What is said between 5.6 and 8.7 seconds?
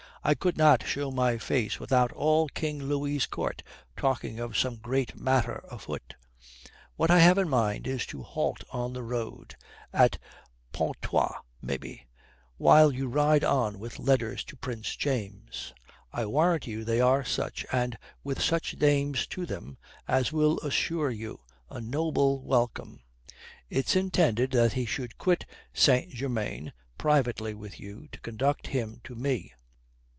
afoot. What I have in mind is to halt